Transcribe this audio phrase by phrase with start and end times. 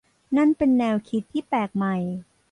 [0.37, 1.95] นั่นเป็นแนวคิดที่แปลกใหม่